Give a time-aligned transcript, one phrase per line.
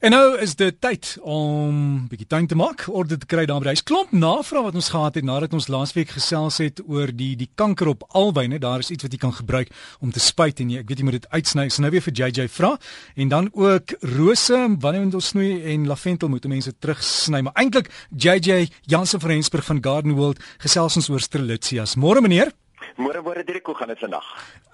[0.00, 3.74] En nou is dit tyd om bietjie tuin te maak, orde te kry daar by
[3.74, 3.82] huis.
[3.84, 7.90] Klomp navrae wat ons gehad het nadat ons laasweek gesels het oor die die kanker
[7.92, 8.56] op alwyne.
[8.62, 9.68] Daar is iets wat jy kan gebruik
[10.00, 11.66] om te spuit en jy, ek weet jy moet dit uitsny.
[11.68, 12.70] So nou weer vir JJ vra
[13.12, 17.44] en dan ook rose, wanneer moet ons snoei en lavendel moet mense terugsny.
[17.44, 21.98] Maar eintlik JJ Jansen van Rensburg van Garden World gesels ons oor strelitzias.
[22.00, 22.56] Môre meneer.
[23.00, 24.26] Môre môre Dirk, hoe gaan dit vandag?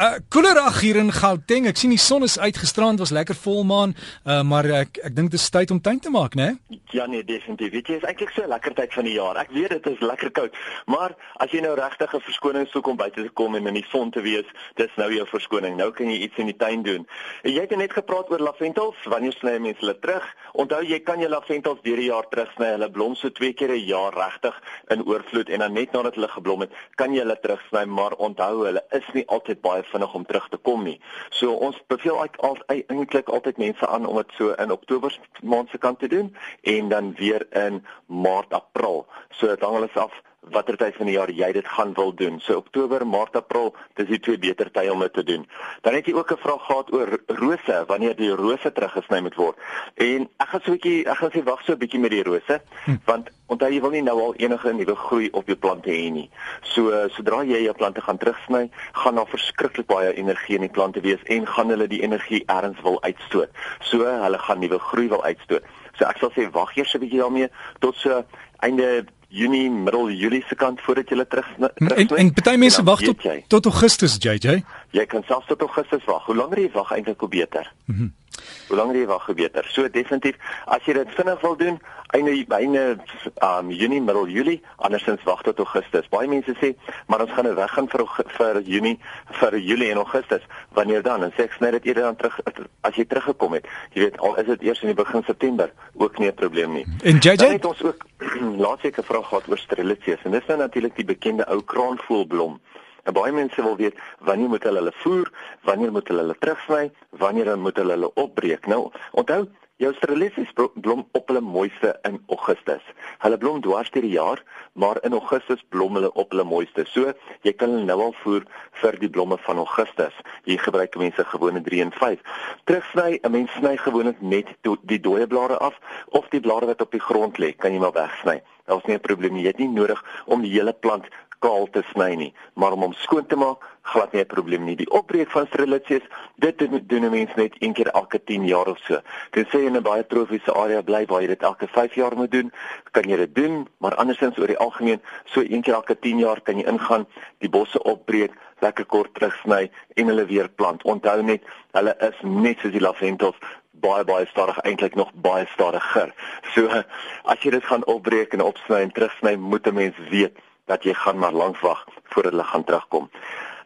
[0.00, 1.66] Uh koeler ag hier in Gauteng.
[1.68, 3.92] Ek sien die son is uitgestrand, was lekker volmaan,
[4.24, 6.54] uh maar ek ek dink dit is tyd om tuin te maak, né?
[6.94, 7.72] Ja nee, definitief.
[7.74, 9.36] Weet jy, is eintlik so 'n lekker tyd van die jaar.
[9.36, 12.96] Ek weet dit is lekker koud, maar as jy nou regtig 'n verskoning soek om
[12.96, 15.76] buite te kom en in die son te wees, dis nou jou verskoning.
[15.76, 17.06] Nou kan jy iets in die tuin doen.
[17.42, 18.96] En jy het net gepraat oor lavendels.
[19.04, 20.24] Wanneer sny mense hulle terug?
[20.54, 22.72] Onthou jy kan jou lavendels deur die jaar terugsny.
[22.72, 26.28] Hulle blom so twee keer 'n jaar regtig in oorvloed en dan net nadat hulle
[26.28, 30.26] geblom het, kan jy hulle terugsny, maar onthou hulle is nie altyd baie vinnig om
[30.26, 31.00] terug te kom nie.
[31.30, 32.20] So ons beveel
[32.66, 36.88] eintlik altyd mense aan om dit so in Oktober maand se kant te doen en
[36.88, 39.06] dan weer in Maart, April.
[39.30, 40.22] So dit hang alles af
[40.52, 42.40] watter tyd van die jaar jy dit gaan wil doen.
[42.40, 45.46] So Oktober, Maart, April, dis die twee beter tye om dit te doen.
[45.82, 49.56] Dan het jy ook 'n vraag gehad oor rose, wanneer die rose teruggesny moet word.
[49.94, 52.22] En ek gaan so 'n bietjie ek gaan sê wag so 'n bietjie met die
[52.22, 52.96] rose, hm.
[53.04, 56.30] want onthou jy wil nie nou al enige nuwe groei op jou plante hê nie.
[56.62, 61.00] So sodra jy jou plante gaan terugsny, gaan daar verskriklik baie energie in die plante
[61.00, 63.50] wees en gaan hulle die energie ergens wil uitstoot.
[63.80, 65.62] So hulle gaan nuwe groei wil uitstoot.
[65.98, 67.50] So ek sal sê wag eers 'n bietjie daarmee
[67.80, 68.24] tot so
[68.64, 73.00] einde Junie, middel Julie se kant voordat jy terug terug En en baie mense wag
[73.02, 74.60] tot tot Augustus, JJ.
[74.94, 76.26] Jy kan selfs tot Augustus wag.
[76.28, 77.72] Hoe langer jy wag eintlik hoe beter.
[77.86, 78.02] Mhm.
[78.02, 78.23] Mm
[78.68, 79.66] hoe langer jy wag hoe beter.
[79.72, 81.78] So definitief as jy dit vinnig wil doen,
[82.14, 82.98] einde einde
[83.42, 86.08] um Junie, middel Julie, andersins wag tot Augustus.
[86.12, 86.74] Baie mense sê,
[87.06, 88.04] maar ons gaan nou weggaan vir
[88.38, 88.98] vir Junie,
[89.40, 90.46] vir Julie en Augustus.
[90.78, 91.26] Wanneer dan?
[91.26, 92.38] En sê ek sny dit eerder dan terug
[92.84, 93.68] as jy teruggekom het.
[93.94, 96.86] Jy weet, al is dit eers in die begin September, ook nie 'n probleem nie.
[97.02, 98.06] En JJ het ons ook
[98.64, 102.60] laasweek 'n vraag gehad oor strelitzias en dis nou natuurlik die bekende ou kraanvoelblom.
[103.04, 105.32] En baie mense wil weet wanneer moet hulle hulle voer,
[105.68, 108.66] wanneer moet hulle hulle terugsny, wanneer moet hulle hulle opbreek.
[108.66, 109.44] Nou, onthou,
[109.82, 112.84] jou strelitzias blom op hulle mooiste in Augustus.
[113.24, 114.40] Hulle blom dwars deur die jaar,
[114.72, 116.86] maar in Augustus blom hulle op hulle mooiste.
[116.88, 118.46] So, jy kan hulle nou al voer
[118.80, 120.14] vir die blomme van Augustus.
[120.46, 122.40] Hier gebruik mense gewone 3 en 5.
[122.70, 125.74] Terugsny, 'n mens sny gewoonlik net die dooie blare af
[126.08, 128.42] of die blare wat op die grond lê, kan jy maar wegsny.
[128.66, 129.42] Daar's nie 'n probleem nie.
[129.42, 131.04] Jy het nie nodig om die hele plant
[131.44, 134.76] kaal te sny nie, maar om hom skoon te maak, glad nie 'n probleem nie.
[134.76, 136.06] Die opbreek van strelitzias,
[136.36, 139.00] dit doen 'n mens net een keer elke 10 jaar of so.
[139.30, 142.30] Dit sê in 'n baie trofiese area bly waar jy dit elke 5 jaar moet
[142.30, 142.52] doen,
[142.92, 146.40] kan jy dit doen, maar andersins oor die algemeen, so een keer elke 10 jaar
[146.40, 147.06] kan jy ingaan,
[147.38, 150.82] die bosse opbreek, lekker kort terugsny en hulle weer plant.
[150.82, 153.36] Onthou net, hulle is net soos die lavendels
[153.72, 156.14] baie baie stadig eintlik nog baie stadiger.
[156.54, 156.68] So
[157.30, 160.38] as jy dit gaan opbreek en opsny en terugsny, moet 'n mens weet
[160.70, 163.10] dat jy gaan maar lank wag voor hulle gaan terugkom.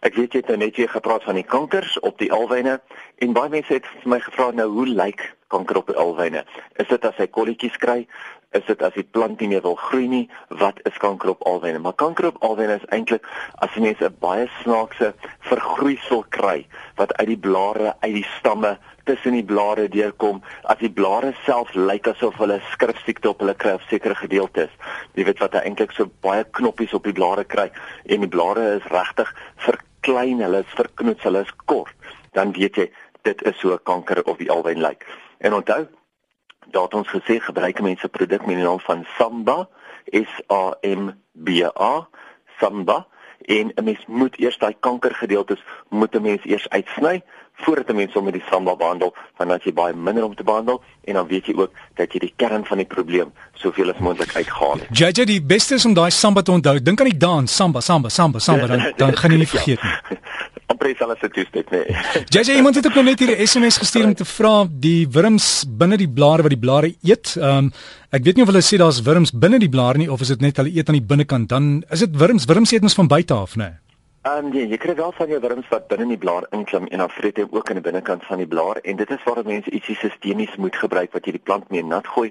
[0.00, 2.78] Ek weet jy het nou net weer gepraat van die kankers op die alwyne
[3.18, 6.44] en baie mense het vir my gevra nou hoe lyk kanker op die alwyne?
[6.78, 8.04] Is dit as hy kolletjies kry?
[8.56, 10.22] Is dit as die plant nie meer wil groei nie?
[10.60, 11.82] Wat is kanker op alwyne?
[11.84, 13.26] Maar kanker op alwyne is eintlik
[13.60, 15.12] as jy mense 'n baie snaakse
[15.50, 16.64] vergroeisel kry
[16.96, 21.74] wat uit die blare, uit die stamme tussen die blare deurkom as die blare self
[21.74, 24.72] lyk asof hulle skrifsiekte op hulle kry of sekere gedeeltes.
[25.12, 27.68] Jy weet wat hy eintlik so baie knoppies op die blare kry
[28.06, 31.92] en die blare is regtig verklein, hulle is verknoets, hulle is kort.
[32.32, 32.90] Dan weet jy
[33.28, 35.04] dit is so kanker of die alwyn lyk.
[35.44, 35.84] En onthou
[36.66, 39.68] dat ons gesê gebruik mense produk met die naam van Samba
[40.12, 42.08] S A M B A
[42.58, 43.06] Samba
[43.46, 47.22] en 'n mens moet eers daai kankergedeeltes moet 'n mens eers uitsny
[47.60, 50.34] voordat 'n mens hom met die samba behandel, want dan as jy baie minder om
[50.34, 53.90] te behandel en dan weet jy ook dat jy die kern van die probleem soveel
[53.90, 54.98] as moontlik uitgehaal het.
[54.98, 56.82] JJ die beste is om daai samba te onthou.
[56.82, 60.18] Dink aan die dans, samba, samba, samba, samba, dan dan gaan jy nie vergeet nie.
[60.78, 61.96] Amper alles se toestek nee.
[62.34, 65.64] JJ iemand het ook nog net hier 'n SMS gestuur om te vra die wurms
[65.68, 67.34] binne die blare wat die blare eet.
[67.36, 67.72] Ehm um,
[68.10, 70.40] ek weet nie of hulle sê daar's wurms binne die blare nie of is dit
[70.40, 71.48] net hulle eet aan die binnekant?
[71.48, 73.74] Dan is dit wurms, wurms eet ons van buite af, nee.
[74.28, 76.84] Ehm um, nee, jy kry wel van jou wurms wat binne in die blaar inklim
[76.92, 79.38] en dan vreet hy ook aan die binnekant van die blaar en dit is waar
[79.46, 82.26] mense ietsie sistemies moet gebruik wat jy die plant mee nat gooi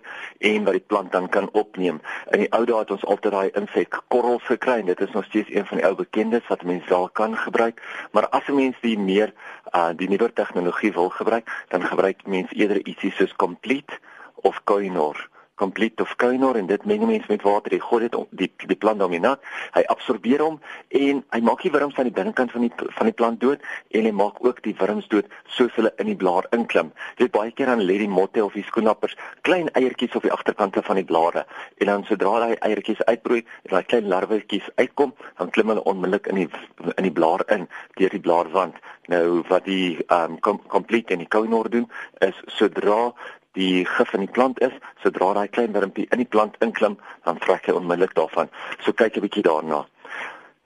[0.50, 1.98] en wat die plant dan kan opneem.
[2.38, 5.26] In die ou dae het ons altyd daai insek korrels gekry en dit is nog
[5.26, 7.82] steeds een van die ou bekendes wat mense daar kan gebruik.
[8.12, 9.34] Maar as 'n mens die meer
[9.74, 13.98] uh die nuwe tegnologie wil gebruik, dan gebruik mense eerder ietsie soos Complete
[14.36, 17.74] of Koinor complete of Kuinor en dit meng mens met water.
[17.74, 19.44] Jy gooi dit die die plant daarmee nat.
[19.76, 20.60] Hy absorbeer hom
[21.02, 23.64] en hy maak die wurms aan die binnekant van die van die plant dood
[23.98, 26.94] en hy maak ook die wurms dood soos hulle in die blaar inklim.
[27.18, 29.18] Jy weet baie keer dan lê die motte of die skoenappers
[29.48, 31.46] klein eiertjies op die agterkante van die blare
[31.78, 36.30] en dan sodra daai eiertjies uitbroei en daai klein larwetjies uitkom, dan klim hulle onmiddellik
[36.32, 36.50] in die
[36.96, 37.68] in die blaar in
[37.98, 38.78] deur die blaarwand.
[39.12, 41.90] Nou wat die ehm um, com complete en die Kuinor doen
[42.26, 43.14] is sodra
[43.58, 44.74] die gif in die plant is,
[45.04, 48.52] sodra daai klein wurmpie in die plant inklim, dan vrek hy onmiddellik daarvan.
[48.86, 49.86] So kyk 'n bietjie daarna.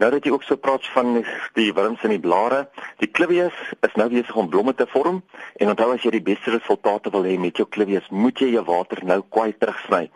[0.02, 1.20] Nou dat jy ook so praat van
[1.54, 2.64] die wurms in die blare,
[2.98, 5.20] die clivius is nou besig om blomme te vorm
[5.62, 8.66] en onthou as jy die beste resultate wil hê met jou clivius, moet jy jou
[8.66, 10.08] water nou kwai terugsny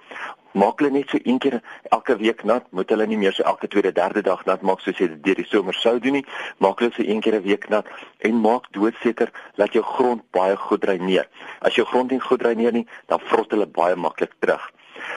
[0.55, 1.57] maak hulle net so een keer
[1.91, 4.99] elke week nat, moet hulle nie meer so elke tweede, derde dag nat maak soos
[5.01, 6.25] jy dit deur die somer sou doen nie.
[6.63, 7.87] Maak hulle so een keer 'n week nat
[8.19, 11.27] en maak doodseker dat jou grond baie goed dreineer.
[11.61, 14.71] As jou grond nie goed dreineer nie, dan vrot hulle baie maklik terug.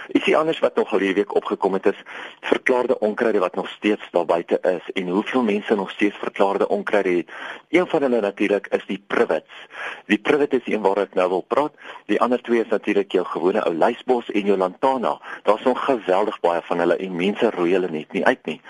[0.08, 2.02] Ietsie anders wat nog hierdie week opgekom het is
[2.40, 7.08] verklaarde onkruide wat nog steeds daar buite is en hoeveel mense nog steeds verklaarde onkruide
[7.08, 7.30] het.
[7.68, 9.66] Een van hulle natuurlik is die privets.
[10.06, 11.74] Die privet is een waar ek nou wil praat.
[12.06, 15.18] Die ander twee is natuurlik jou gewone ou lysbos en jou lantana.
[15.42, 18.60] Daar's nog geweldig baie van hulle en mense roei hulle net nie uit nie.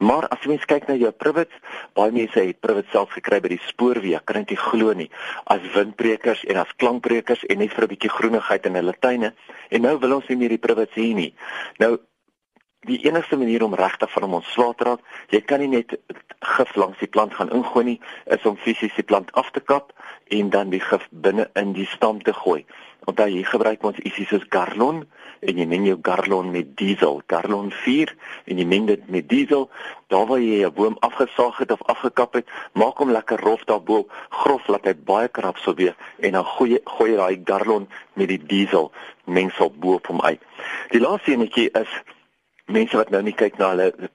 [0.00, 1.56] Maar as jy mens kyk na jou privets,
[1.98, 5.10] baie mense het privets self gekry by die spoorweë, kan dit nie glo nie.
[5.52, 9.34] As windbrekers en as klankbrekers en net vir 'n bietjie groenigheid in hulle tuine.
[9.68, 11.32] En nou wil ons nie meer die privacy nie.
[11.82, 11.96] Nou
[12.88, 15.00] die enigste manier om regtig van hom ontslae te raak,
[15.34, 15.92] jy kan nie net
[16.54, 17.98] gif langs die plant gaan ingooi nie,
[18.32, 19.92] is om fisies die plant af te kap
[20.32, 22.62] en dan die gif binne in die stam te gooi.
[23.10, 25.00] Want dan jy gebruik ons ietsie soos Garlon
[25.42, 28.12] en jy meng jou Garlon met diesel, Garlon 4
[28.52, 29.64] en jy meng dit met diesel.
[30.14, 34.06] Daar waar jy 'n boom afgesaag het of afgekap het, maak hom lekker rof daarbo,
[34.30, 38.42] grof laat hy baie krap sou weer en dan gooi gooi daai Garlon met die
[38.46, 38.92] diesel
[39.24, 40.40] mengsel bo op hom uit.
[40.90, 41.90] Die laaste enetjie is
[42.70, 44.10] mense wat nou nie kyk na hulle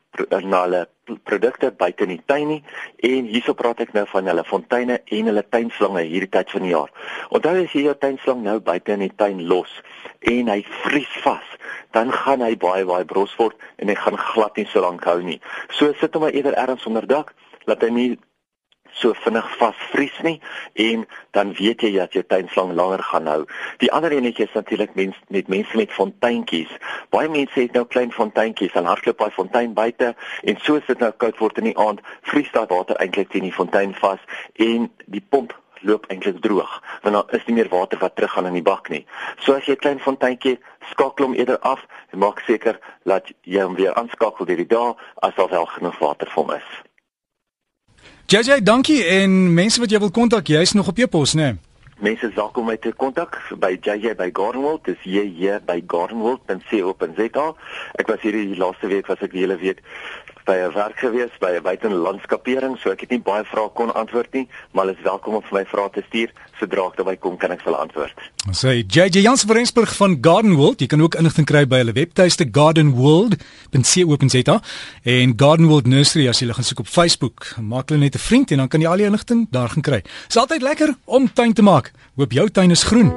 [0.48, 0.82] na hulle
[1.28, 2.62] produkte buite in die tuin nie
[3.10, 6.72] en hierso praat ek nou van hulle fonteine en hulle tuinslange hierdie tyd van die
[6.72, 6.94] jaar.
[7.30, 9.74] Onthou as jy jou tuinslang nou buite in die tuin los
[10.32, 11.50] en hy vries vas,
[11.94, 15.20] dan gaan hy baie baie bros word en hy gaan glad nie so lank hou
[15.22, 15.40] nie.
[15.76, 17.36] So sit hom maar eerder ergens onder dak,
[17.70, 18.10] laat hy nie
[18.96, 20.38] so vinnig vasvries nie
[20.88, 21.04] en
[21.36, 23.42] dan weet jy dat jou tuinslang langer gaan hou.
[23.84, 26.72] Die ander enetjie is natuurlik mens met mense met fonteintjies.
[27.14, 30.14] Baie mense het nou klein fonteintjies en hardloop by fontein buite
[30.44, 32.02] en so as dit nou koud word in die aand,
[32.32, 34.24] vries daai water eintlik teen die fontein vas
[34.56, 35.54] en die pomp
[35.86, 36.72] loop eintlik droog
[37.04, 39.04] want daar is nie meer water wat teruggaan in die bak nie.
[39.44, 40.58] So as jy 'n klein fonteintjie
[40.92, 44.96] skakel hom eerder af en maak seker dat jy hom weer aanskakel deur die dag
[45.22, 46.70] as daar wel genoeg water vir hom is.
[48.28, 51.44] JJ, dankie en mense wat jy wil kontak, jy's nog op jou pos, né?
[51.44, 51.60] Nee?
[52.02, 57.46] Mense is welkom om my te kontak by JJ by Gardenwold, dis JJ by Gardenwold.co.za.
[58.02, 59.84] Ek was hierdie laaste week was ek die hele week
[60.50, 64.34] by 'n werk gewees by 'n buitenlandskapering, so ek het nie baie vrae kon antwoord
[64.34, 66.34] nie, maar hulle is welkom om vir my vrae te stuur.
[66.60, 68.16] Sodra ek daarby kom, kan ek hulle antwoord.
[68.56, 71.96] Sê JJ Jans van Rensburg van Garden World, jy kan ook inligting kry by hulle
[71.98, 74.56] webtuiste gardenworld.co.za
[75.16, 77.38] en Garden World Nursery as jy hulle gaan soek op Facebook.
[77.60, 80.02] Maak hulle net 'n vriend en dan kan jy al die inligting daar gaan kry.
[80.02, 81.92] Dit is altyd lekker om tuin te maak.
[82.16, 83.12] Hoop jou tuin is groen.